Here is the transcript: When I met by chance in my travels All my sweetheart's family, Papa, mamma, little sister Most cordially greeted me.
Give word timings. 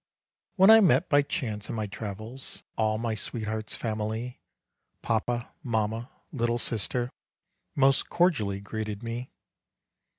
When 0.55 0.71
I 0.71 0.79
met 0.79 1.09
by 1.09 1.21
chance 1.21 1.69
in 1.69 1.75
my 1.75 1.85
travels 1.85 2.63
All 2.75 2.97
my 2.97 3.13
sweetheart's 3.13 3.75
family, 3.75 4.41
Papa, 5.03 5.53
mamma, 5.61 6.09
little 6.31 6.57
sister 6.57 7.11
Most 7.75 8.09
cordially 8.09 8.61
greeted 8.61 9.03
me. 9.03 9.29